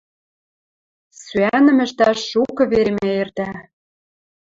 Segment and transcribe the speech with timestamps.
[1.21, 3.51] Сӱӓнӹм ӹштӓш шукы веремӓ эртӓ...